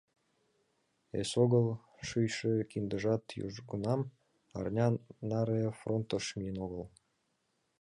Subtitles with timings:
[1.19, 1.67] Эсогыл
[2.07, 4.01] шӱйшӧ киндыжат южгунам
[4.57, 4.87] арня
[5.29, 6.83] наре фронтыш миен огыл.